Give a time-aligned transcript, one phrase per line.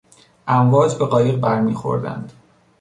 [0.47, 2.33] امواج به قایق برمیخوردند.